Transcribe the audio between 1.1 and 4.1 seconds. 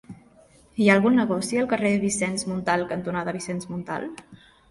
negoci al carrer Vicenç Montal cantonada Vicenç Montal?